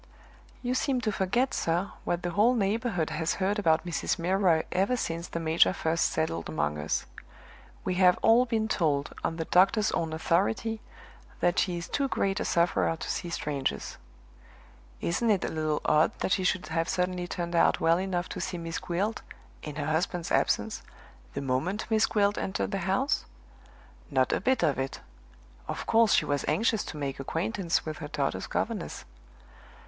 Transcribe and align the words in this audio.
"You 0.63 0.73
seem 0.73 0.99
to 1.01 1.11
forget, 1.11 1.53
sir, 1.53 1.91
what 2.05 2.23
the 2.23 2.31
whole 2.31 2.55
neighborhood 2.55 3.11
has 3.11 3.35
heard 3.35 3.59
about 3.59 3.85
Mrs. 3.85 4.17
Milroy 4.17 4.63
ever 4.71 4.97
since 4.97 5.27
the 5.27 5.39
major 5.39 5.73
first 5.73 6.05
settled 6.05 6.49
among 6.49 6.79
us. 6.79 7.05
We 7.85 7.93
have 8.01 8.17
all 8.23 8.45
been 8.47 8.67
told, 8.67 9.13
on 9.23 9.35
the 9.35 9.45
doctor's 9.45 9.91
own 9.91 10.11
authority, 10.11 10.81
that 11.39 11.59
she 11.59 11.77
is 11.77 11.87
too 11.87 12.07
great 12.07 12.39
a 12.39 12.45
sufferer 12.45 12.95
to 12.95 13.11
see 13.11 13.29
strangers. 13.29 13.97
Isn't 15.01 15.29
it 15.29 15.45
a 15.45 15.49
little 15.49 15.81
odd 15.85 16.17
that 16.21 16.31
she 16.31 16.43
should 16.43 16.65
have 16.69 16.89
suddenly 16.89 17.27
turned 17.27 17.55
out 17.55 17.79
well 17.79 17.99
enough 17.99 18.27
to 18.29 18.41
see 18.41 18.57
Miss 18.57 18.79
Gwilt 18.79 19.21
(in 19.61 19.75
her 19.75 19.85
husband's 19.85 20.31
absence) 20.31 20.81
the 21.35 21.41
moment 21.41 21.85
Miss 21.91 22.07
Gwilt 22.07 22.39
entered 22.39 22.71
the 22.71 22.79
house?" 22.89 23.25
"Not 24.09 24.33
a 24.33 24.41
bit 24.41 24.63
of 24.63 24.79
it! 24.79 24.99
Of 25.67 25.85
course 25.85 26.13
she 26.13 26.25
was 26.25 26.43
anxious 26.47 26.83
to 26.85 26.97
make 26.97 27.19
acquaintance 27.19 27.85
with 27.85 27.99
her 27.99 28.07
daughter's 28.07 28.47
governess." 28.47 29.05